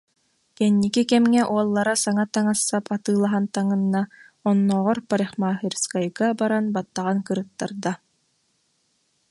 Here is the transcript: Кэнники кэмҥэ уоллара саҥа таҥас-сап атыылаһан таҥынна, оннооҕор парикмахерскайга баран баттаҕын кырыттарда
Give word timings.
Кэнники 0.57 1.01
кэмҥэ 1.11 1.43
уоллара 1.53 1.95
саҥа 2.03 2.25
таҥас-сап 2.33 2.85
атыылаһан 2.95 3.45
таҥынна, 3.55 4.01
оннооҕор 4.49 4.99
парикмахерскайга 5.09 6.27
баран 6.39 6.65
баттаҕын 6.75 7.19
кырыттарда 7.27 7.91